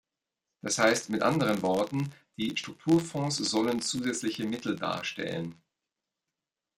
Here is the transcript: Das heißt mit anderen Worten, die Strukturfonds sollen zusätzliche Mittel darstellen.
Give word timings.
Das 0.63 0.79
heißt 0.79 1.11
mit 1.11 1.21
anderen 1.21 1.61
Worten, 1.61 2.11
die 2.35 2.57
Strukturfonds 2.57 3.37
sollen 3.37 3.83
zusätzliche 3.83 4.45
Mittel 4.45 4.75
darstellen. 4.75 5.61